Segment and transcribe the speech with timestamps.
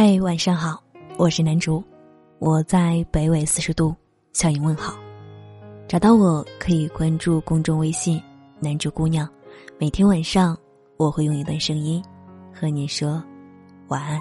[0.00, 0.80] 嘿，晚上好，
[1.16, 1.82] 我是南竹，
[2.38, 3.92] 我在北纬四十度
[4.32, 4.96] 向你问好。
[5.88, 8.22] 找到我可以关注公众微信
[8.62, 9.28] “南竹姑娘”，
[9.76, 10.56] 每天晚上
[10.98, 12.00] 我会用一段声音
[12.54, 13.20] 和你说
[13.88, 14.20] 晚安。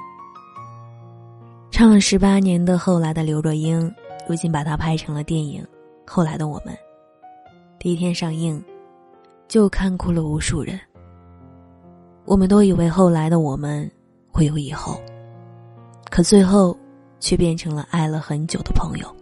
[1.69, 3.93] 唱了十八年的后来的刘若英，
[4.28, 5.61] 如今把它拍成了电影
[6.11, 6.73] 《后来的我们》，
[7.78, 8.59] 第一天上映
[9.47, 10.79] 就看哭了无数人。
[12.25, 13.87] 我们都以为后来的我们
[14.32, 15.00] 会有以后。
[16.17, 16.75] 可最后，
[17.19, 19.15] 却变成了爱了很久的朋友。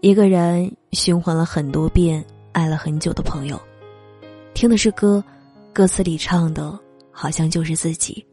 [0.00, 3.60] 一个人循环了很多遍爱了很久的朋友，
[4.54, 5.20] 听的是歌，
[5.72, 6.78] 歌词里唱的
[7.10, 8.24] 好像就是自己。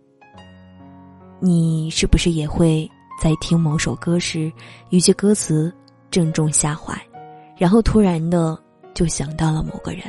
[1.39, 2.87] 你是不是也会
[3.19, 4.53] 在听某首歌时，
[4.91, 5.73] 一句歌词
[6.11, 6.95] 正中下怀，
[7.57, 8.55] 然后突然的
[8.93, 10.03] 就想到了某个人，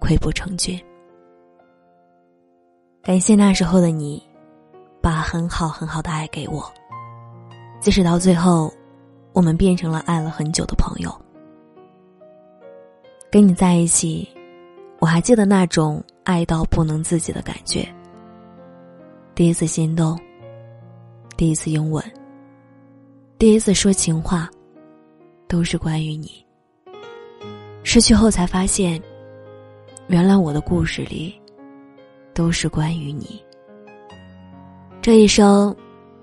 [0.00, 0.80] 溃不成军？
[3.02, 4.29] 感谢那时候的你。
[5.10, 6.72] 把很好很好的爱给我，
[7.80, 8.72] 即使到最后，
[9.32, 11.12] 我们变成了爱了很久的朋友。
[13.28, 14.28] 跟你在一起，
[15.00, 17.84] 我还记得那种爱到不能自己的感觉。
[19.34, 20.16] 第一次心动，
[21.36, 22.04] 第一次拥吻，
[23.36, 24.48] 第一次说情话，
[25.48, 26.46] 都是关于你。
[27.82, 29.02] 失去后才发现，
[30.06, 31.34] 原来我的故事里，
[32.32, 33.42] 都是关于你。
[35.02, 35.74] 这一生，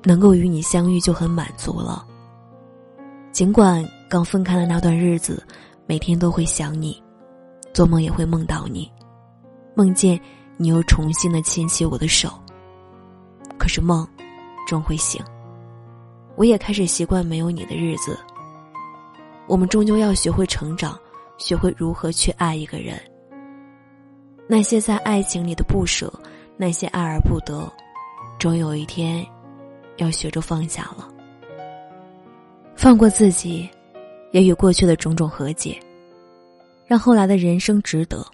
[0.04, 2.06] 能够与你相遇就很满足了。
[3.32, 5.44] 尽管刚分开的那段日子，
[5.88, 7.02] 每天都会想你，
[7.74, 8.92] 做梦也会梦到你，
[9.74, 10.20] 梦见
[10.58, 12.32] 你又重新的牵起我的手。
[13.58, 14.08] 可是梦，
[14.68, 15.20] 终会醒。
[16.36, 18.16] 我也开始习惯没有你的日子。
[19.48, 20.96] 我们终究要学会成长，
[21.40, 22.96] 学会如何去爱一个人。
[24.48, 26.14] 那些在爱情里的不舍，
[26.56, 27.68] 那些爱而不得。
[28.38, 29.26] 终有一天，
[29.98, 31.08] 要学着放下了，
[32.76, 33.68] 放过自己，
[34.32, 35.80] 也与过去的种种和解，
[36.86, 38.26] 让后来的人生值得。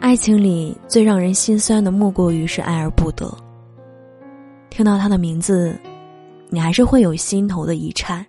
[0.00, 3.32] 爱情里最让人心酸的，莫过于是爱而不得。
[4.70, 5.78] 听到他的名字，
[6.48, 8.24] 你还是会有心头的一颤；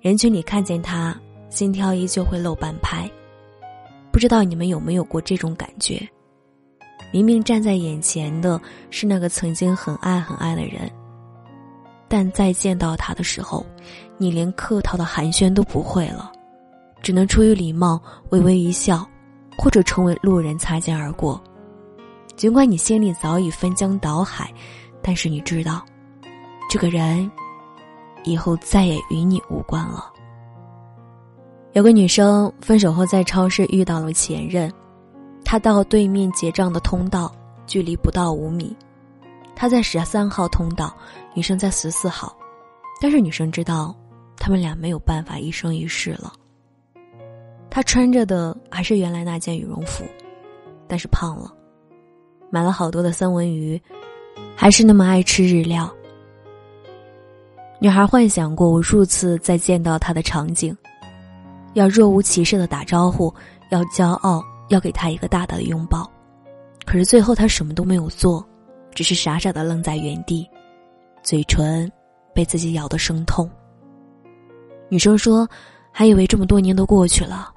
[0.00, 1.16] 人群里看见他，
[1.50, 3.08] 心跳依旧会漏半拍。
[4.10, 6.00] 不知道你们有没有过这种感觉？
[7.14, 8.60] 明明站在眼前的
[8.90, 10.90] 是那个曾经很爱很爱的人，
[12.08, 13.64] 但再见到他的时候，
[14.18, 16.32] 你连客套的寒暄都不会了，
[17.02, 19.08] 只能出于礼貌微微一笑，
[19.56, 21.40] 或者成为路人擦肩而过。
[22.34, 24.52] 尽管你心里早已翻江倒海，
[25.00, 25.84] 但是你知道，
[26.68, 27.30] 这个人
[28.24, 30.12] 以后再也与你无关了。
[31.74, 34.68] 有个女生分手后在超市遇到了前任。
[35.54, 37.32] 他到对面结账的通道，
[37.64, 38.76] 距离不到五米。
[39.54, 40.92] 他在十三号通道，
[41.32, 42.36] 女生在十四号，
[43.00, 43.94] 但是女生知道，
[44.36, 46.32] 他们俩没有办法一生一世了。
[47.70, 50.04] 他穿着的还是原来那件羽绒服，
[50.88, 51.54] 但是胖了，
[52.50, 53.80] 买了好多的三文鱼，
[54.56, 55.88] 还是那么爱吃日料。
[57.78, 60.76] 女孩幻想过无数次再见到他的场景，
[61.74, 63.32] 要若无其事的打招呼，
[63.70, 64.44] 要骄傲。
[64.68, 66.10] 要给他一个大大的拥抱，
[66.84, 68.46] 可是最后他什么都没有做，
[68.94, 70.48] 只是傻傻的愣在原地，
[71.22, 71.90] 嘴唇
[72.34, 73.48] 被自己咬得生痛。
[74.88, 75.48] 女生说
[75.90, 77.52] ：“还以为这么多年都过去了，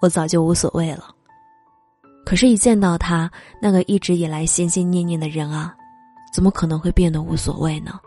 [0.00, 1.14] 我早就无所谓了。
[2.24, 3.30] 可是，一见到他
[3.60, 5.74] 那个一直以来心心念念的人啊，
[6.32, 7.98] 怎么可能会变得无所谓呢？”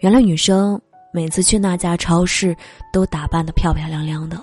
[0.00, 0.80] 原来，女生
[1.12, 2.56] 每次去那家超市
[2.92, 4.42] 都打扮的漂漂亮亮的。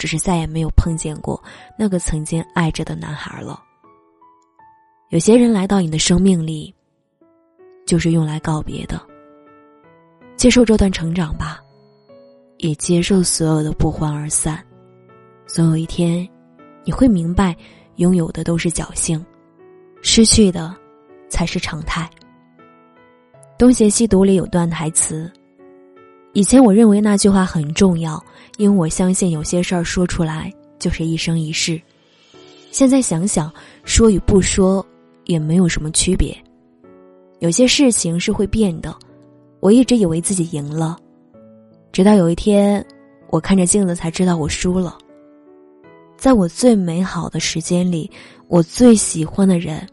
[0.00, 1.38] 只是再也没有碰见过
[1.78, 3.62] 那个曾经爱着的男孩了。
[5.10, 6.74] 有些人来到你的生命里，
[7.86, 8.98] 就是用来告别的。
[10.36, 11.60] 接受这段成长吧，
[12.56, 14.64] 也接受所有的不欢而散。
[15.46, 16.26] 总有一天，
[16.82, 17.54] 你会明白，
[17.96, 19.22] 拥有的都是侥幸，
[20.00, 20.74] 失去的
[21.28, 22.08] 才是常态。
[23.58, 25.30] 东邪西毒里有段台词。
[26.32, 28.22] 以前我认为那句话很重要，
[28.56, 31.80] 因为我相信有些事儿说出来就是一生一世。
[32.70, 33.52] 现在想想，
[33.84, 34.84] 说与不说
[35.24, 36.36] 也没有什么区别。
[37.40, 38.94] 有些事情是会变的，
[39.58, 40.96] 我一直以为自己赢了，
[41.90, 42.84] 直到有一天，
[43.28, 44.96] 我看着镜子才知道我输了。
[46.16, 48.08] 在我最美好的时间里，
[48.46, 49.84] 我最喜欢的人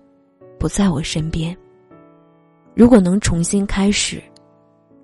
[0.59, 1.57] 不在我身边。
[2.75, 4.21] 如果能重新开始，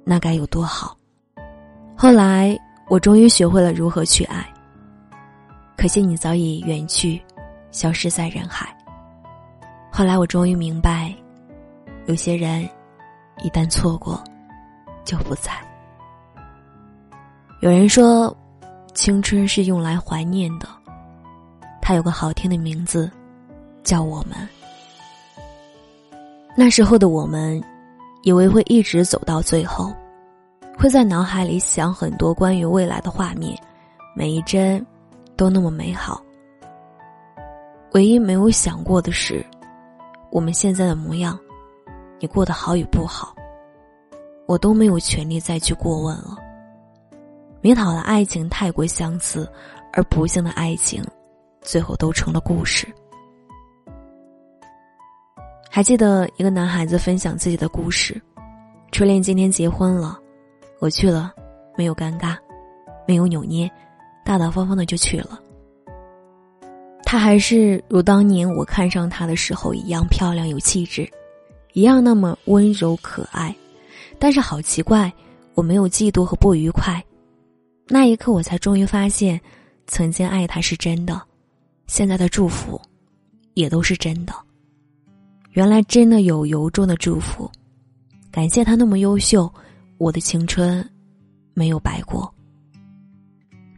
[0.03, 0.95] 那该有多好。
[2.03, 2.59] 后来，
[2.89, 4.45] 我终于学会了如何去爱。
[5.77, 7.23] 可惜你早已远去，
[7.71, 8.75] 消失在人海。
[9.89, 11.15] 后来我终于明白，
[12.07, 12.67] 有些人，
[13.41, 14.21] 一旦错过，
[15.05, 15.53] 就不在。
[17.61, 18.35] 有人说，
[18.94, 20.67] 青春是用来怀念的，
[21.81, 23.09] 它有个好听的名字，
[23.81, 24.38] 叫我们。
[26.53, 27.63] 那时候的我们，
[28.23, 29.95] 以为会一直走到最后，
[30.77, 33.57] 会在脑海里想很多关于未来的画面，
[34.15, 34.85] 每一帧
[35.37, 36.21] 都那么美好。
[37.93, 39.45] 唯一没有想过的是，
[40.31, 41.39] 我们现在的模样，
[42.19, 43.35] 你过得好与不好，
[44.47, 46.35] 我都没有权利再去过问了。
[47.61, 49.49] 美好的爱情太过相似，
[49.93, 51.01] 而不幸的爱情，
[51.61, 52.87] 最后都成了故事。
[55.69, 58.21] 还记得一个男孩子分享自己的故事：
[58.91, 60.19] 初恋今天结婚了，
[60.83, 61.33] 我去了，
[61.77, 62.35] 没有尴尬，
[63.07, 63.71] 没有扭捏，
[64.25, 65.39] 大大方方的就去了。
[67.06, 71.09] 他还是如当年我看上他的时候一样漂亮有气质，
[71.71, 73.56] 一样那么温柔可爱。
[74.19, 75.09] 但是好奇怪，
[75.53, 77.01] 我没有嫉妒和不愉快。
[77.88, 79.39] 那一刻，我才终于发现，
[79.88, 81.21] 曾经爱他是真的，
[81.88, 82.77] 现在的祝福，
[83.53, 84.33] 也都是真的。
[85.51, 87.50] 原来真的有由衷的祝福，
[88.29, 89.50] 感谢他那么优秀，
[90.03, 90.85] 我的青春
[91.53, 92.29] 没有白过。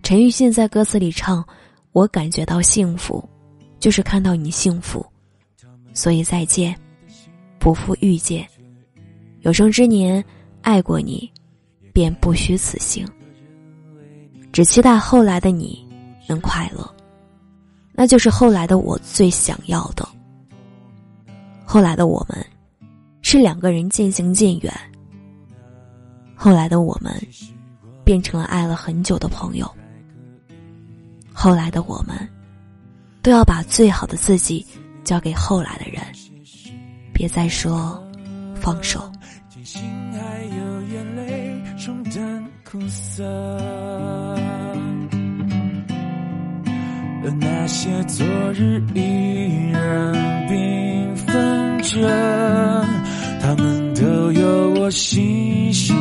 [0.02, 1.48] 陈奕迅在歌词里唱
[1.94, 3.24] ：“我感觉到幸福，
[3.80, 5.06] 就是看到你幸福，
[5.94, 6.76] 所以再见，
[7.60, 8.44] 不负遇见。
[9.42, 10.24] 有生之年
[10.64, 11.32] 爱过你，
[11.94, 13.08] 便不虚此行。
[14.52, 15.88] 只期待后来的你
[16.28, 16.92] 能快乐，
[17.94, 20.08] 那就是后来的我最想要的。”
[21.64, 22.44] 后来的我们，
[23.22, 24.74] 是两个人渐行渐远。
[26.36, 27.12] 后来的我们，
[28.04, 29.70] 变成了爱了很久的朋友。
[31.34, 32.16] 后来的我们，
[33.22, 34.66] 都要把最好的自己
[35.04, 36.02] 交给后来的人，
[37.14, 38.02] 别再说
[38.56, 39.12] 放手。
[47.24, 50.14] 而那些昨日依然
[50.48, 52.86] 缤纷着，
[54.26, 55.96] 都有我心心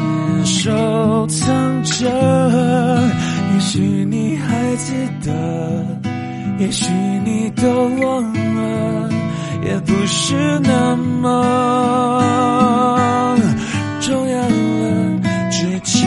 [0.47, 2.09] 收藏着。
[3.53, 5.31] 也许你还记得，
[6.59, 6.91] 也许
[7.23, 7.69] 你都
[8.01, 9.11] 忘了，
[9.67, 11.37] 也不是那么
[14.01, 15.21] 重要了。
[15.51, 16.07] 只期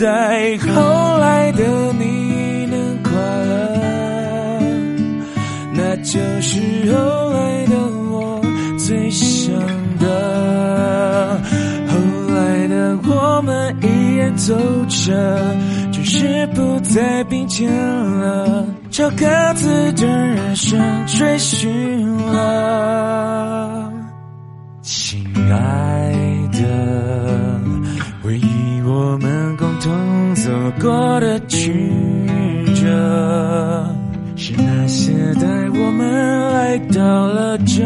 [0.00, 1.64] 待后来的
[1.98, 3.10] 你能快
[3.48, 4.62] 乐，
[5.74, 5.96] 那。
[6.04, 6.60] 就是
[6.92, 7.21] 后
[13.34, 14.54] 我们依然走
[14.88, 15.56] 着，
[15.90, 23.90] 只是不再并肩了，朝各自的人生追寻了。
[24.82, 26.12] 亲爱
[26.52, 27.60] 的，
[28.22, 31.72] 回忆我们共同走过的曲
[32.74, 33.86] 折。
[34.36, 37.82] 是那些带我们来到了这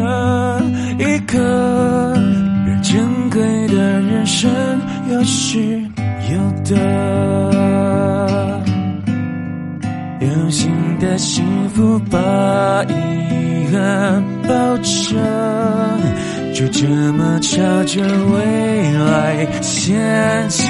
[0.99, 1.37] 一刻，
[2.65, 4.49] 让珍贵的人生
[5.09, 5.59] 有失
[6.31, 6.75] 有得，
[10.19, 10.69] 有新
[10.99, 12.17] 的幸福把
[12.83, 12.93] 遗
[13.71, 15.15] 憾包着，
[16.53, 20.65] 就这么朝着未来前进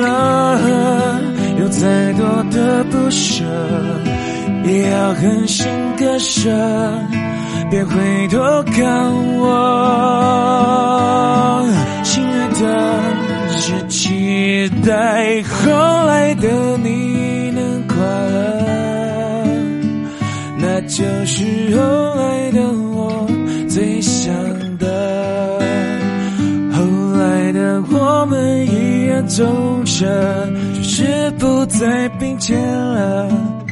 [0.00, 0.58] 了，
[1.60, 3.44] 有再多的不舍。
[4.64, 5.66] 也要狠心
[5.98, 6.48] 割舍，
[7.68, 8.38] 别回头
[8.72, 9.50] 看我，
[12.04, 12.62] 亲爱的，
[14.52, 15.72] 期待后
[16.04, 19.48] 来的你能快乐，
[20.58, 21.80] 那就是后
[22.16, 22.60] 来的
[22.92, 23.26] 我
[23.66, 24.30] 最想
[24.76, 25.58] 的。
[26.70, 26.84] 后
[27.18, 29.42] 来的我们依然走
[29.86, 30.06] 着，
[30.74, 33.26] 只是不再并肩了。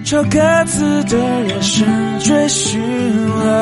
[0.07, 1.87] 朝各自的人生
[2.21, 2.81] 追寻
[3.29, 3.60] 了，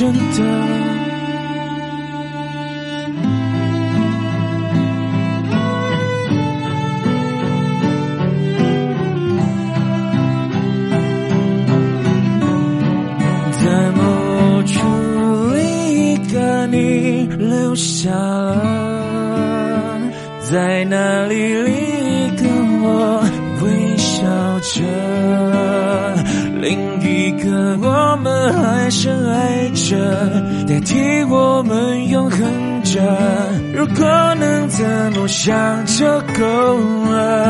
[0.00, 0.20] 真的
[13.52, 14.00] 在某
[14.62, 14.72] 处
[15.52, 15.60] 另
[15.92, 20.00] 一个你留下了
[20.50, 22.46] 在哪里另一个
[22.82, 23.22] 我
[23.62, 24.24] 微笑
[24.60, 26.19] 着？
[27.42, 27.48] 可
[27.80, 29.96] 我们还深爱着，
[30.68, 32.38] 代替我们永恒
[32.84, 33.00] 着。
[33.74, 34.04] 如果
[34.34, 36.04] 能怎么想就
[36.38, 36.78] 够
[37.10, 37.49] 了，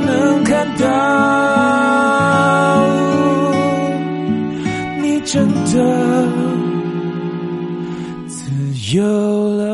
[0.00, 0.84] 能看到，
[5.00, 5.72] 你真的
[8.26, 8.50] 自
[8.96, 9.02] 由
[9.56, 9.71] 了。